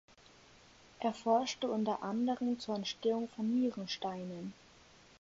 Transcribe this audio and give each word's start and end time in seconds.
Er 0.99 1.13
forschte 1.13 1.69
unter 1.69 2.01
anderem 2.01 2.59
zur 2.59 2.73
Entstehung 2.73 3.29
von 3.35 3.47
Nierensteinen. 3.47 4.51